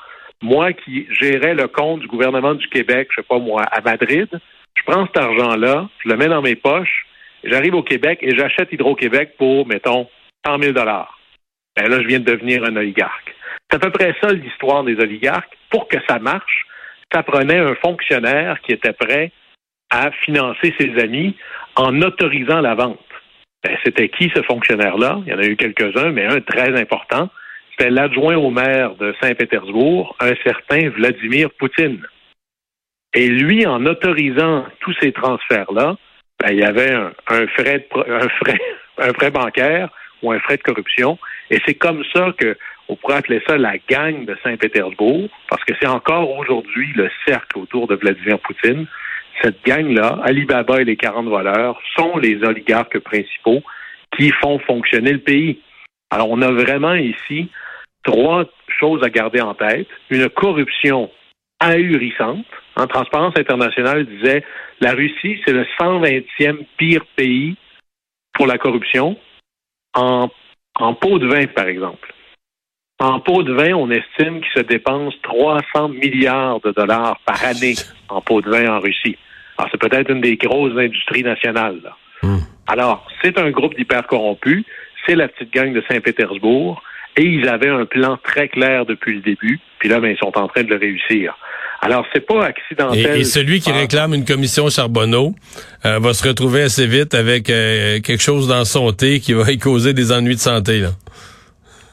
moi 0.42 0.74
qui 0.74 1.08
gérais 1.12 1.54
le 1.54 1.68
compte 1.68 2.02
du 2.02 2.08
gouvernement 2.08 2.56
du 2.56 2.68
Québec, 2.68 3.10
je 3.12 3.22
sais 3.22 3.28
pas 3.28 3.40
moi, 3.40 3.64
à 3.64 3.82
Madrid, 3.82 4.30
je 4.76 4.84
prends 4.86 5.06
cet 5.08 5.18
argent-là, 5.18 5.90
je 6.04 6.10
le 6.10 6.18
mets 6.18 6.28
dans 6.28 6.42
mes 6.42 6.56
poches, 6.56 7.06
j'arrive 7.44 7.76
au 7.76 7.84
Québec 7.84 8.20
et 8.22 8.36
j'achète 8.36 8.72
Hydro-Québec 8.72 9.34
pour, 9.38 9.68
mettons, 9.68 10.08
100 10.46 10.60
000 10.60 10.74
dollars. 10.74 11.20
Ben 11.76 11.90
là, 11.90 12.02
je 12.02 12.08
viens 12.08 12.20
de 12.20 12.26
devenir 12.26 12.64
un 12.64 12.76
oligarque. 12.76 13.36
C'est 13.70 13.78
à 13.78 13.80
peu 13.80 13.92
près 13.92 14.16
ça 14.22 14.32
l'histoire 14.32 14.84
des 14.84 15.00
oligarques. 15.00 15.58
Pour 15.70 15.88
que 15.88 15.98
ça 16.08 16.18
marche, 16.20 16.66
ça 17.12 17.24
prenait 17.24 17.58
un 17.58 17.76
fonctionnaire 17.76 18.60
qui 18.62 18.74
était 18.74 18.94
prêt 18.94 19.32
à 19.90 20.12
financer 20.12 20.74
ses 20.80 21.00
amis 21.02 21.36
en 21.76 22.02
autorisant 22.02 22.62
la 22.62 22.76
vente. 22.76 23.00
Ben, 23.64 23.78
c'était 23.84 24.10
qui 24.10 24.32
ce 24.36 24.42
fonctionnaire-là? 24.44 25.22
Il 25.26 25.32
y 25.32 25.36
en 25.36 25.40
a 25.40 25.46
eu 25.46 25.56
quelques-uns, 25.56 26.12
mais 26.12 26.26
un 26.26 26.42
très 26.42 26.80
important. 26.80 27.30
C'était 27.72 27.90
l'adjoint 27.90 28.36
au 28.36 28.50
maire 28.50 28.96
de 28.96 29.16
Saint-Pétersbourg, 29.22 30.16
un 30.20 30.34
certain 30.44 30.90
Vladimir 30.90 31.50
Poutine. 31.52 32.02
Et 33.14 33.28
lui, 33.30 33.66
en 33.66 33.86
autorisant 33.86 34.66
tous 34.80 34.96
ces 35.02 35.12
transferts-là, 35.12 35.96
ben, 36.40 36.52
il 36.52 36.60
y 36.60 36.64
avait 36.64 36.94
un, 36.94 37.12
frais 37.28 37.88
un 38.08 38.30
frais, 38.30 38.60
un 39.00 39.14
frais 39.14 39.32
bancaire 39.32 39.90
ou 40.22 40.32
un 40.32 40.40
frais 40.40 40.58
de 40.58 40.64
corruption. 40.64 41.18
Et 41.50 41.60
c'est 41.66 41.76
comme 41.76 42.04
ça 42.14 42.34
que 42.38 42.58
on 42.90 42.96
pourrait 42.96 43.18
appeler 43.18 43.42
ça 43.48 43.58
la 43.58 43.78
gang 43.90 44.26
de 44.26 44.38
Saint-Pétersbourg, 44.44 45.30
parce 45.50 45.64
que 45.66 45.74
c'est 45.80 45.88
encore 45.88 46.30
aujourd'hui 46.38 46.92
le 46.96 47.10
cercle 47.28 47.60
autour 47.60 47.88
de 47.88 47.96
Vladimir 47.96 48.40
Poutine. 48.40 48.88
Cette 49.42 49.64
gang-là, 49.66 50.20
Alibaba 50.24 50.82
et 50.82 50.86
les 50.86 50.96
40 50.96 51.28
voleurs, 51.28 51.80
sont 51.96 52.18
les 52.18 52.44
oligarques 52.44 53.00
principaux 53.00 53.62
qui 54.18 54.32
font 54.32 54.60
fonctionner 54.60 55.12
le 55.12 55.20
pays. 55.20 55.60
Alors, 56.10 56.30
on 56.30 56.42
a 56.42 56.52
vraiment 56.52 56.94
ici 56.94 57.50
trois 58.04 58.46
choses 58.80 59.04
à 59.04 59.10
garder 59.10 59.42
en 59.42 59.54
tête. 59.54 59.88
Une 60.10 60.30
corruption 60.30 61.12
ahurissante. 61.60 62.46
En 62.76 62.88
Transparence 62.88 63.34
internationale 63.38 64.06
disait 64.06 64.44
la 64.80 64.94
Russie, 64.94 65.42
c'est 65.46 65.54
le 65.54 65.66
120e 65.80 66.66
pire 66.78 67.06
pays 67.16 67.56
pour 68.34 68.48
la 68.48 68.58
corruption 68.58 69.18
en, 69.96 70.30
en 70.76 70.94
pot 70.94 71.20
de 71.20 71.28
vin, 71.28 71.48
par 71.48 71.68
exemple. 71.68 72.14
En 73.00 73.20
pot 73.20 73.44
de 73.44 73.54
vin, 73.54 73.74
on 73.74 73.92
estime 73.92 74.42
qu'il 74.42 74.52
se 74.56 74.62
dépense 74.62 75.14
300 75.22 75.90
milliards 75.90 76.60
de 76.62 76.72
dollars 76.72 77.20
par 77.26 77.44
année 77.46 77.76
en 78.10 78.22
pot 78.22 78.42
de 78.42 78.50
vin 78.50 78.76
en 78.76 78.80
Russie. 78.80 79.18
Alors, 79.58 79.70
c'est 79.72 79.80
peut-être 79.80 80.10
une 80.10 80.22
des 80.22 80.36
grosses 80.36 80.78
industries 80.78 81.24
nationales. 81.24 81.82
Hmm. 82.24 82.38
Alors, 82.66 83.06
c'est 83.22 83.38
un 83.38 83.52
groupe 83.52 83.76
d'hyper 83.76 84.06
corrompus. 84.08 84.66
C'est 85.06 85.16
la 85.16 85.28
petite 85.28 85.54
gang 85.54 85.74
de 85.74 85.84
Saint-Pétersbourg. 85.90 86.82
Et 87.18 87.24
ils 87.24 87.48
avaient 87.48 87.70
un 87.70 87.86
plan 87.86 88.18
très 88.24 88.48
clair 88.48 88.86
depuis 88.86 89.16
le 89.16 89.22
début. 89.22 89.60
Puis 89.80 89.90
là, 89.90 90.00
ben, 90.00 90.12
ils 90.12 90.18
sont 90.18 90.38
en 90.38 90.48
train 90.48 90.64
de 90.64 90.70
le 90.70 90.78
réussir. 90.78 91.36
Alors, 91.82 92.06
c'est 92.14 92.26
pas 92.26 92.46
accidentel. 92.46 93.20
Et, 93.20 93.24
celui 93.24 93.60
qui 93.60 93.72
réclame 93.72 94.14
une 94.14 94.26
commission 94.26 94.70
Charbonneau 94.70 95.36
euh, 95.86 96.00
va 96.00 96.14
se 96.14 96.28
retrouver 96.28 96.64
assez 96.64 96.88
vite 96.88 97.14
avec 97.14 97.50
euh, 97.50 98.00
quelque 98.02 98.22
chose 98.22 98.48
dans 98.48 98.66
son 98.66 98.92
thé 98.92 99.20
qui 99.20 99.34
va 99.34 99.52
y 99.52 99.58
causer 99.60 99.94
des 99.94 100.12
ennuis 100.12 100.36
de 100.36 100.40
santé. 100.40 100.80
Là. 100.80 100.90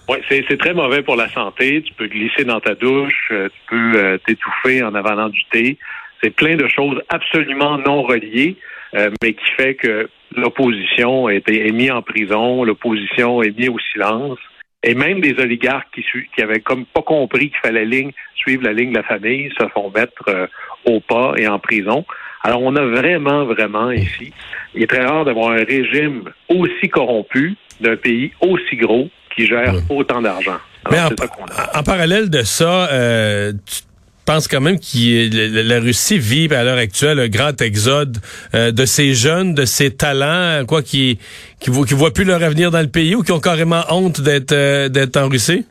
Oui, 0.07 0.19
c'est 0.29 0.59
très 0.59 0.75
mauvais 0.75 1.03
pour 1.03 1.17
la 1.17 1.31
santé. 1.31 1.83
Tu 1.83 1.95
peux 1.95 2.07
glisser 2.09 2.45
dans 2.45 2.61
ta 2.61 2.75
douche, 2.75 3.29
euh, 3.31 3.49
tu 3.49 3.61
peux 3.69 3.93
euh, 3.97 4.19
t'étouffer 4.27 4.83
en 4.83 4.95
avalant 4.95 5.31
du 5.31 5.41
thé. 5.51 5.79
C'est 6.23 6.31
plein 6.31 6.57
de 6.57 6.69
choses 6.69 7.01
absolument 7.09 7.79
non 7.79 8.03
reliées, 8.03 8.57
euh, 8.95 9.11
mais 9.23 9.33
qui 9.33 9.51
fait 9.57 9.75
que 9.77 10.11
l'opposition 10.37 11.31
est, 11.31 11.49
est 11.49 11.73
mise 11.73 11.91
en 11.91 12.03
prison, 12.03 12.65
l'opposition 12.65 13.43
est 13.43 13.57
mise 13.57 13.71
au 13.71 13.79
silence. 13.93 14.39
Et 14.83 14.95
même 14.95 15.21
des 15.21 15.41
oligarques 15.41 15.89
qui, 15.95 16.05
qui 16.35 16.43
avaient 16.43 16.61
comme 16.61 16.85
pas 16.85 17.01
compris 17.01 17.49
qu'il 17.49 17.59
fallait 17.63 17.87
ligne, 17.87 18.13
suivre 18.35 18.63
la 18.63 18.75
ligne 18.75 18.91
de 18.91 18.99
la 18.99 19.05
famille 19.05 19.51
se 19.59 19.67
font 19.69 19.91
mettre 19.91 20.51
au 20.85 21.01
pas 21.01 21.33
et 21.39 21.49
en 21.49 21.59
prison. 21.59 22.05
Alors, 22.43 22.61
on 22.63 22.77
a 22.77 22.85
vraiment, 22.85 23.47
vraiment 23.47 23.91
ici, 23.91 24.35
il 24.75 24.83
est 24.83 24.87
très 24.87 25.07
rare 25.07 25.25
d'avoir 25.25 25.53
un 25.53 25.65
régime 25.65 26.25
aussi 26.51 26.91
corrompu 26.91 27.55
d'un 27.81 27.97
pays 27.97 28.33
aussi 28.43 28.77
gros 28.77 29.09
qui 29.35 29.47
gère 29.47 29.75
autant 29.89 30.21
d'argent. 30.21 30.59
Mais 30.91 30.99
en, 31.01 31.83
parallèle 31.83 32.29
de 32.29 32.43
ça, 32.43 32.91
euh, 32.93 33.53
tu 33.53 33.83
penses 34.27 34.49
quand 34.49 34.61
même 34.61 34.79
que 34.79 35.67
la 35.67 35.81
Russie 35.81 36.19
vit 36.19 36.53
à 36.55 36.63
l'heure 36.63 36.79
actuelle 36.79 37.19
un 37.19 37.29
grand 37.29 37.61
exode 37.63 38.19
euh, 38.55 38.71
de 38.71 38.85
ces 38.85 39.15
jeunes, 39.15 39.55
de 39.55 39.65
ces 39.65 39.97
talents, 39.97 40.65
quoi, 40.67 40.83
qui 40.83 41.19
qui, 41.61 41.71
voient 41.71 42.13
plus 42.13 42.25
leur 42.25 42.43
avenir 42.43 42.71
dans 42.71 42.83
le 42.83 42.91
pays 42.91 43.15
ou 43.15 43.23
qui 43.23 43.33
ont 43.33 43.41
carrément 43.41 43.83
honte 43.91 44.21
d'être 44.21 44.53
euh, 44.53 44.89
d'être 44.89 45.17
en 45.17 45.29
Russie? 45.29 45.67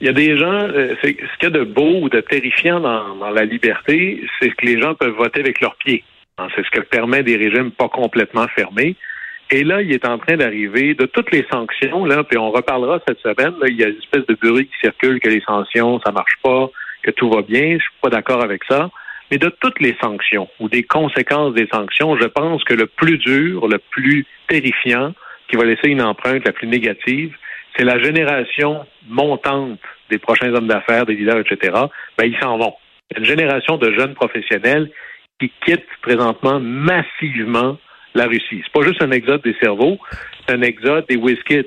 Il 0.00 0.06
y 0.06 0.08
a 0.08 0.14
des 0.14 0.38
gens, 0.38 0.66
ce 0.70 1.10
qu'il 1.10 1.18
y 1.42 1.46
a 1.46 1.50
de 1.50 1.64
beau 1.64 2.00
ou 2.00 2.08
de 2.08 2.22
terrifiant 2.22 2.80
dans, 2.80 3.16
dans 3.16 3.28
la 3.28 3.44
liberté, 3.44 4.22
c'est 4.40 4.48
que 4.48 4.64
les 4.64 4.80
gens 4.80 4.94
peuvent 4.94 5.14
voter 5.14 5.40
avec 5.40 5.60
leurs 5.60 5.76
pieds. 5.76 6.02
Hein, 6.38 6.48
c'est 6.56 6.64
ce 6.64 6.70
que 6.70 6.80
permet 6.80 7.22
des 7.22 7.36
régimes 7.36 7.70
pas 7.70 7.90
complètement 7.90 8.46
fermés. 8.48 8.96
Et 9.52 9.64
là, 9.64 9.82
il 9.82 9.92
est 9.92 10.04
en 10.04 10.18
train 10.18 10.36
d'arriver 10.36 10.94
de 10.94 11.06
toutes 11.06 11.32
les 11.32 11.44
sanctions, 11.50 12.04
là, 12.04 12.22
puis 12.22 12.38
on 12.38 12.50
reparlera 12.50 13.00
cette 13.06 13.18
semaine, 13.18 13.54
là, 13.60 13.66
il 13.68 13.76
y 13.76 13.84
a 13.84 13.88
une 13.88 13.98
espèce 13.98 14.26
de 14.26 14.34
bruit 14.34 14.66
qui 14.66 14.78
circule 14.80 15.18
que 15.18 15.28
les 15.28 15.40
sanctions, 15.40 16.00
ça 16.04 16.12
marche 16.12 16.36
pas, 16.42 16.70
que 17.02 17.10
tout 17.10 17.28
va 17.30 17.42
bien. 17.42 17.72
Je 17.72 17.82
suis 17.82 18.00
pas 18.00 18.10
d'accord 18.10 18.42
avec 18.42 18.62
ça. 18.68 18.90
Mais 19.30 19.38
de 19.38 19.48
toutes 19.60 19.80
les 19.80 19.96
sanctions 20.00 20.48
ou 20.58 20.68
des 20.68 20.82
conséquences 20.82 21.54
des 21.54 21.68
sanctions, 21.72 22.16
je 22.16 22.26
pense 22.26 22.62
que 22.64 22.74
le 22.74 22.86
plus 22.86 23.18
dur, 23.18 23.66
le 23.68 23.78
plus 23.78 24.26
terrifiant, 24.48 25.14
qui 25.48 25.56
va 25.56 25.64
laisser 25.64 25.88
une 25.88 26.02
empreinte 26.02 26.44
la 26.44 26.52
plus 26.52 26.68
négative, 26.68 27.34
c'est 27.76 27.84
la 27.84 27.98
génération 28.00 28.84
montante 29.08 29.80
des 30.10 30.18
prochains 30.18 30.52
hommes 30.54 30.66
d'affaires, 30.68 31.06
des 31.06 31.14
leaders, 31.14 31.38
etc. 31.38 31.72
Ben, 32.18 32.26
ils 32.26 32.38
s'en 32.40 32.58
vont. 32.58 32.74
Une 33.16 33.24
génération 33.24 33.76
de 33.76 33.92
jeunes 33.92 34.14
professionnels 34.14 34.90
qui 35.40 35.50
quittent 35.64 35.86
présentement 36.02 36.60
massivement 36.60 37.78
la 38.14 38.26
Russie. 38.26 38.62
C'est 38.64 38.72
pas 38.72 38.86
juste 38.86 39.02
un 39.02 39.10
exode 39.10 39.42
des 39.42 39.54
cerveaux, 39.60 39.98
c'est 40.46 40.54
un 40.54 40.62
exode 40.62 41.06
des 41.08 41.16
whiskies. 41.16 41.66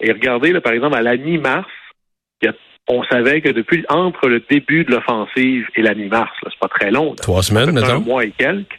Et 0.00 0.12
regardez, 0.12 0.52
là, 0.52 0.60
par 0.60 0.72
exemple, 0.72 0.96
à 0.96 1.02
la 1.02 1.16
mi-mars, 1.16 1.66
on 2.88 3.04
savait 3.04 3.40
que 3.42 3.50
depuis 3.50 3.84
entre 3.88 4.28
le 4.28 4.42
début 4.48 4.84
de 4.84 4.92
l'offensive 4.92 5.66
et 5.76 5.82
la 5.82 5.94
mi-mars, 5.94 6.32
c'est 6.42 6.58
pas 6.58 6.68
très 6.68 6.90
long. 6.90 7.14
Trois 7.16 7.42
semaines, 7.42 7.72
maintenant. 7.72 7.96
Un 7.96 8.00
mois 8.00 8.24
et 8.24 8.30
quelques. 8.30 8.78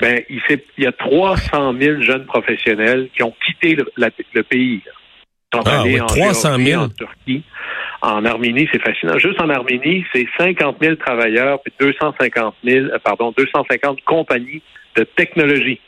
Ben, 0.00 0.20
il, 0.30 0.40
il 0.78 0.84
y 0.84 0.86
a 0.86 0.92
300 0.92 1.74
000 1.78 2.02
jeunes 2.02 2.26
professionnels 2.26 3.08
qui 3.14 3.22
ont 3.22 3.34
quitté 3.44 3.76
le, 3.76 4.42
pays. 4.42 4.80
Ah, 5.52 5.80
allés 5.80 6.00
en 6.00 6.06
300 6.06 6.56
000. 6.58 6.82
en 6.82 6.88
Turquie, 6.88 7.42
en 8.00 8.24
Arménie, 8.24 8.68
c'est 8.72 8.82
fascinant. 8.82 9.18
Juste 9.18 9.40
en 9.40 9.48
Arménie, 9.48 10.04
c'est 10.12 10.26
50 10.38 10.76
000 10.80 10.96
travailleurs 10.96 11.60
puis 11.62 11.72
250 11.78 12.54
000, 12.64 12.86
euh, 12.86 12.98
pardon, 13.04 13.32
250 13.36 14.02
compagnies 14.04 14.62
de 14.96 15.04
technologie 15.04 15.80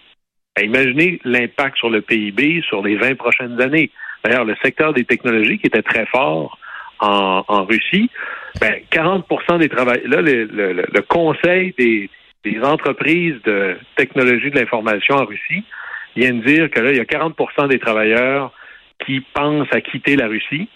imaginez 0.62 1.20
l'impact 1.25 1.78
sur 1.78 1.90
le 1.90 2.00
PIB 2.00 2.62
sur 2.68 2.82
les 2.82 2.96
20 2.96 3.16
prochaines 3.16 3.61
années. 3.61 3.90
D'ailleurs, 4.23 4.44
le 4.44 4.54
secteur 4.62 4.92
des 4.92 5.04
technologies 5.04 5.58
qui 5.58 5.66
était 5.66 5.82
très 5.82 6.06
fort 6.06 6.58
en, 7.00 7.64
Russie, 7.64 8.08
ben, 8.61 8.76
40% 8.90 9.58
des 9.58 9.68
travailleurs, 9.68 10.08
là, 10.08 10.23
le, 10.23 11.02
conseil 11.02 11.75
des, 11.76 12.08
entreprises 12.62 13.37
de 13.44 13.76
technologie 13.96 14.50
de 14.50 14.58
l'information 14.58 15.16
en 15.16 15.25
Russie 15.25 15.64
vient 16.16 16.32
de 16.32 16.44
dire 16.44 16.70
que 16.70 16.80
là, 16.80 16.92
il 16.92 16.96
y 16.96 17.00
a 17.00 17.04
40% 17.04 17.68
des 17.68 17.78
travailleurs 17.78 18.52
qui 19.04 19.20
pensent 19.34 19.73
à 19.73 19.80
quitter 19.80 20.16
la 20.16 20.28
Russie. 20.28 20.68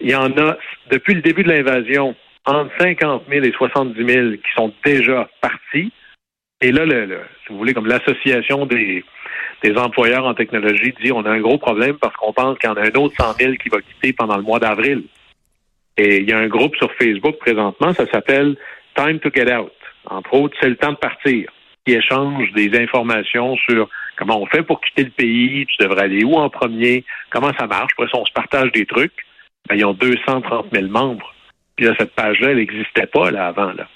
Il 0.00 0.10
y 0.10 0.14
en 0.14 0.30
a, 0.36 0.56
depuis 0.90 1.14
le 1.14 1.22
début 1.22 1.42
de 1.42 1.48
l'invasion, 1.48 2.14
entre 2.44 2.70
50 2.78 3.24
000 3.28 3.44
et 3.44 3.52
70 3.52 4.12
000 4.12 4.30
qui 4.32 4.52
sont 4.56 4.72
déjà 4.84 5.28
partis. 5.40 5.92
Et 6.60 6.72
là, 6.72 6.84
le, 6.84 7.20
si 7.42 7.52
vous 7.52 7.58
voulez, 7.58 7.74
comme 7.74 7.86
l'association 7.86 8.66
des, 8.66 9.04
des 9.62 9.76
employeurs 9.76 10.24
en 10.24 10.34
technologie 10.34 10.92
dit 11.02 11.12
on 11.12 11.24
a 11.24 11.30
un 11.30 11.40
gros 11.40 11.58
problème 11.58 11.96
parce 11.98 12.16
qu'on 12.16 12.32
pense 12.32 12.58
qu'il 12.58 12.68
y 12.68 12.72
en 12.72 12.76
a 12.76 12.82
un 12.82 13.00
autre 13.00 13.14
100 13.18 13.34
000 13.34 13.52
qui 13.54 13.68
va 13.68 13.80
quitter 13.80 14.12
pendant 14.12 14.36
le 14.36 14.42
mois 14.42 14.58
d'avril. 14.58 15.04
Et 15.96 16.18
il 16.18 16.28
y 16.28 16.32
a 16.32 16.38
un 16.38 16.48
groupe 16.48 16.76
sur 16.76 16.92
Facebook 16.94 17.38
présentement, 17.38 17.92
ça 17.92 18.06
s'appelle 18.06 18.56
Time 18.94 19.18
to 19.20 19.30
Get 19.34 19.52
Out. 19.54 19.72
Entre 20.06 20.34
autres, 20.34 20.56
c'est 20.60 20.68
le 20.68 20.76
temps 20.76 20.92
de 20.92 20.96
partir, 20.96 21.50
qui 21.84 21.92
échange 21.92 22.52
des 22.52 22.78
informations 22.78 23.56
sur 23.56 23.88
comment 24.16 24.40
on 24.40 24.46
fait 24.46 24.62
pour 24.62 24.80
quitter 24.80 25.04
le 25.04 25.10
pays, 25.10 25.66
tu 25.66 25.82
devrais 25.82 26.02
aller 26.02 26.24
où 26.24 26.34
en 26.34 26.50
premier, 26.50 27.04
comment 27.30 27.52
ça 27.58 27.66
marche. 27.66 27.92
Après 27.96 28.10
ça, 28.10 28.18
on 28.18 28.24
se 28.24 28.32
partage 28.32 28.70
des 28.72 28.86
trucs. 28.86 29.12
Ben, 29.68 29.76
ils 29.76 29.84
ont 29.84 29.92
230 29.92 30.66
000 30.72 30.86
membres. 30.88 31.34
Puis 31.76 31.86
là, 31.86 31.94
cette 31.98 32.14
page-là, 32.14 32.50
elle 32.50 32.56
n'existait 32.56 33.06
pas 33.06 33.30
là 33.30 33.48
avant. 33.48 33.72
Là. 33.72 33.88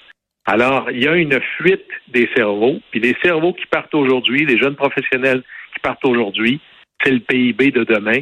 Alors, 0.47 0.91
il 0.91 1.03
y 1.03 1.09
a 1.09 1.15
une 1.15 1.41
fuite 1.57 1.87
des 2.09 2.29
cerveaux, 2.35 2.81
puis 2.91 3.01
les 3.01 3.17
cerveaux 3.23 3.53
qui 3.53 3.67
partent 3.67 3.95
aujourd'hui, 3.95 4.45
les 4.45 4.59
jeunes 4.59 4.75
professionnels 4.75 5.43
qui 5.73 5.81
partent 5.81 6.05
aujourd'hui, 6.05 6.61
c'est 7.03 7.13
le 7.13 7.21
PIB 7.21 7.71
de 7.71 7.85
demain. 7.85 8.21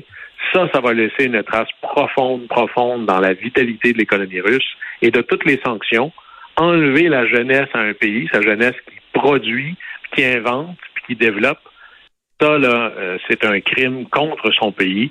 Ça, 0.53 0.69
ça 0.73 0.81
va 0.81 0.93
laisser 0.93 1.25
une 1.25 1.43
trace 1.43 1.69
profonde, 1.81 2.47
profonde 2.49 3.07
dans 3.07 3.21
la 3.21 3.33
vitalité 3.33 3.93
de 3.93 3.99
l'économie 3.99 4.41
russe 4.41 4.77
et 5.01 5.11
de 5.11 5.21
toutes 5.23 5.45
les 5.45 5.61
sanctions. 5.65 6.13
Enlever 6.57 7.09
la 7.09 7.27
jeunesse 7.27 7.69
à 7.73 7.81
un 7.81 7.95
pays, 7.95 8.29
sa 8.33 8.43
jeunesse 8.43 8.77
qui 8.87 9.01
produit, 9.13 9.77
qui 10.15 10.25
invente, 10.25 10.77
puis 10.95 11.05
qui 11.07 11.17
développe, 11.17 11.61
ça, 12.41 12.59
là, 12.59 12.93
euh, 12.97 13.19
c'est 13.29 13.45
un 13.45 13.61
crime 13.61 14.07
contre 14.09 14.51
son 14.53 14.73
pays 14.73 15.11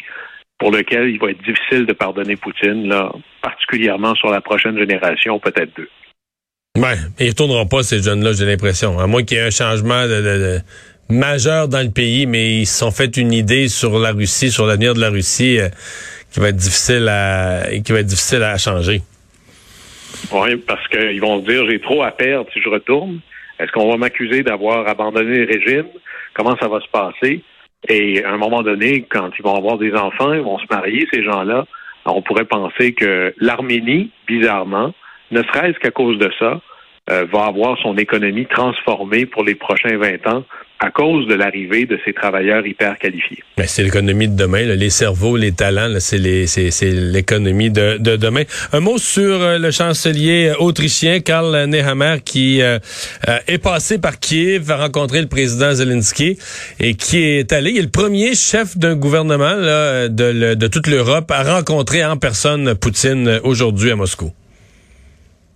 pour 0.58 0.72
lequel 0.72 1.10
il 1.10 1.20
va 1.20 1.32
être 1.32 1.44
difficile 1.44 1.86
de 1.86 1.94
pardonner 1.94 2.36
Poutine, 2.36 2.88
là, 2.88 3.12
particulièrement 3.42 4.14
sur 4.16 4.30
la 4.30 4.42
prochaine 4.42 4.78
génération, 4.78 5.40
peut-être 5.40 5.76
deux. 5.76 5.90
Ouais, 6.80 6.96
ils 7.20 7.26
ne 7.26 7.32
retourneront 7.32 7.66
pas, 7.66 7.84
ces 7.84 8.02
jeunes-là, 8.02 8.32
j'ai 8.32 8.46
l'impression. 8.46 9.00
À 9.00 9.06
moins 9.06 9.24
qu'il 9.24 9.36
y 9.36 9.40
ait 9.42 9.44
un 9.44 9.50
changement 9.50 10.08
de, 10.08 10.60
majeur 11.10 11.68
dans 11.68 11.86
le 11.86 11.92
pays, 11.92 12.26
mais 12.26 12.60
ils 12.60 12.66
se 12.66 12.80
sont 12.80 12.92
fait 12.92 13.18
une 13.18 13.34
idée 13.34 13.68
sur 13.68 14.00
la 14.00 14.14
Russie, 14.14 14.50
sur 14.50 14.66
l'avenir 14.66 14.94
de 14.94 15.02
la 15.02 15.10
Russie, 15.10 15.60
euh, 15.60 15.68
qui 16.32 16.40
va 16.40 16.50
être 16.50 16.56
difficile 16.56 17.10
à 17.10 17.64
qui 17.84 17.92
va 17.92 18.00
être 18.00 18.06
difficile 18.06 18.44
à 18.44 18.58
changer. 18.58 19.02
Oui, 20.32 20.56
parce 20.56 20.88
qu'ils 20.88 21.20
vont 21.20 21.42
se 21.42 21.52
dire 21.52 21.70
j'ai 21.70 21.82
trop 21.82 22.02
à 22.02 22.12
perdre 22.12 22.50
si 22.54 22.62
je 22.62 22.70
retourne. 22.70 23.20
Est-ce 23.60 23.74
qu'on 23.74 23.92
va 23.92 23.98
m'accuser 23.98 24.44
d'avoir 24.44 24.88
abandonné 24.88 25.40
le 25.40 25.48
régime? 25.48 25.88
Comment 26.34 26.56
ça 26.62 26.70
va 26.70 26.80
se 26.80 26.88
passer? 26.88 27.44
Et 27.90 28.24
à 28.24 28.32
un 28.32 28.38
moment 28.38 28.62
donné, 28.62 29.06
quand 29.10 29.32
ils 29.38 29.44
vont 29.44 29.56
avoir 29.56 29.78
des 29.78 29.94
enfants, 29.96 30.32
ils 30.32 30.42
vont 30.42 30.60
se 30.60 30.66
marier, 30.72 31.06
ces 31.12 31.24
gens-là, 31.24 31.66
on 32.06 32.22
pourrait 32.22 32.46
penser 32.46 32.94
que 32.94 33.34
l'Arménie, 33.38 34.12
bizarrement, 34.28 34.94
ne 35.32 35.44
serait-ce 35.44 35.78
qu'à 35.80 35.92
cause 35.92 36.18
de 36.18 36.32
ça, 36.40 36.62
euh, 37.12 37.26
va 37.32 37.46
avoir 37.46 37.78
son 37.82 37.98
économie 37.98 38.46
transformée 38.46 39.26
pour 39.26 39.44
les 39.44 39.56
prochains 39.56 39.98
20 39.98 40.28
ans 40.28 40.44
à 40.80 40.92
cause 40.92 41.28
de 41.28 41.34
l'arrivée 41.34 41.86
de 41.86 42.00
ces 42.06 42.14
travailleurs 42.14 42.66
hyper 42.66 42.98
qualifiés. 42.98 43.44
Mais 43.58 43.68
c'est 43.68 43.84
l'économie 43.84 44.30
de 44.30 44.36
demain, 44.36 44.62
les 44.62 44.90
cerveaux, 44.90 45.36
les 45.36 45.52
talents, 45.52 45.90
c'est 46.00 46.18
l'économie 46.18 47.70
de, 47.70 47.98
de, 47.98 48.16
demain. 48.16 48.44
Un 48.72 48.80
mot 48.80 48.98
sur 48.98 49.42
euh, 49.42 49.58
le 49.58 49.72
chancelier 49.72 50.54
autrichien 50.58 51.20
Karl 51.20 51.66
Nehammer 51.66 52.18
qui 52.24 52.62
euh, 52.62 52.80
est 53.48 53.58
passé 53.58 54.00
par 54.00 54.20
Kiev, 54.20 54.72
a 54.72 54.78
rencontré 54.78 55.20
le 55.20 55.28
président 55.28 55.74
Zelensky 55.74 56.38
et 56.80 56.94
qui 56.94 57.18
est 57.18 57.52
allé, 57.52 57.72
il 57.72 57.80
est 57.80 57.82
le 57.82 57.90
premier 57.90 58.36
chef 58.36 58.78
d'un 58.78 58.96
gouvernement 58.96 59.56
là, 59.56 60.08
de, 60.08 60.54
de 60.54 60.68
toute 60.68 60.88
l'Europe 60.88 61.30
à 61.32 61.44
rencontrer 61.44 62.06
en 62.06 62.16
personne 62.16 62.76
Poutine 62.76 63.42
aujourd'hui 63.44 63.92
à 63.92 63.96
Moscou. 63.96 64.32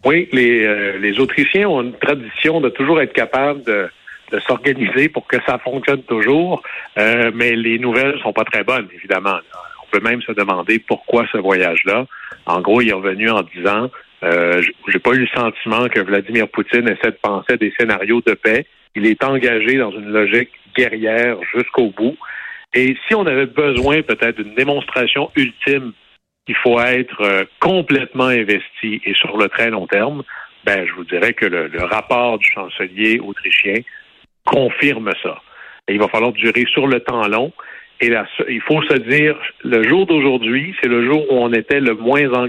Oui, 0.05 0.27
les, 0.33 0.65
euh, 0.65 0.97
les 0.99 1.19
Autrichiens 1.19 1.67
ont 1.67 1.81
une 1.81 1.93
tradition 1.93 2.59
de 2.59 2.69
toujours 2.69 3.01
être 3.01 3.13
capables 3.13 3.63
de, 3.63 3.89
de 4.31 4.39
s'organiser 4.39 5.07
pour 5.09 5.27
que 5.27 5.37
ça 5.45 5.59
fonctionne 5.59 6.03
toujours, 6.03 6.61
euh, 6.97 7.31
mais 7.33 7.55
les 7.55 7.79
nouvelles 7.79 8.19
sont 8.21 8.33
pas 8.33 8.43
très 8.43 8.63
bonnes, 8.63 8.87
évidemment. 8.93 9.37
On 9.81 9.97
peut 9.97 10.03
même 10.03 10.21
se 10.21 10.31
demander 10.31 10.79
pourquoi 10.79 11.25
ce 11.31 11.37
voyage-là. 11.37 12.05
En 12.45 12.59
gros, 12.59 12.81
il 12.81 12.89
est 12.89 12.93
revenu 12.93 13.29
en 13.29 13.43
disant 13.43 13.89
euh, 14.23 14.61
j'ai 14.87 14.99
pas 14.99 15.11
eu 15.11 15.19
le 15.19 15.27
sentiment 15.27 15.87
que 15.87 15.99
Vladimir 15.99 16.47
Poutine 16.47 16.87
essaie 16.87 17.11
de 17.11 17.19
penser 17.21 17.53
à 17.53 17.57
des 17.57 17.73
scénarios 17.77 18.21
de 18.25 18.33
paix. 18.33 18.65
Il 18.95 19.05
est 19.05 19.23
engagé 19.23 19.77
dans 19.77 19.91
une 19.91 20.09
logique 20.11 20.51
guerrière 20.75 21.37
jusqu'au 21.53 21.91
bout. 21.95 22.17
Et 22.73 22.95
si 23.07 23.15
on 23.15 23.25
avait 23.25 23.45
besoin 23.45 24.01
peut-être 24.01 24.41
d'une 24.41 24.55
démonstration 24.55 25.29
ultime 25.35 25.93
qu'il 26.45 26.55
faut 26.55 26.79
être 26.79 27.21
euh, 27.21 27.45
complètement 27.59 28.25
investi 28.25 29.01
et 29.05 29.13
sur 29.13 29.37
le 29.37 29.47
très 29.49 29.69
long 29.69 29.87
terme, 29.87 30.23
ben 30.65 30.85
je 30.87 30.93
vous 30.93 31.03
dirais 31.03 31.33
que 31.33 31.45
le, 31.45 31.69
rapport 31.83 32.37
du 32.37 32.49
chancelier 32.51 33.19
autrichien 33.19 33.81
confirme 34.45 35.11
ça. 35.21 35.41
Il 35.87 35.99
va 35.99 36.07
falloir 36.07 36.31
durer 36.31 36.65
sur 36.71 36.87
le 36.87 36.99
temps 37.01 37.27
long. 37.27 37.51
Et 37.99 38.09
là, 38.09 38.25
il 38.49 38.61
faut 38.61 38.81
se 38.83 38.95
dire, 38.95 39.37
le 39.63 39.83
jour 39.87 40.05
d'aujourd'hui, 40.05 40.75
c'est 40.81 40.89
le 40.89 41.05
jour 41.05 41.25
où 41.31 41.35
on 41.35 41.53
était 41.53 41.79
le 41.79 41.93
moins 41.93 42.33
engagé 42.33 42.41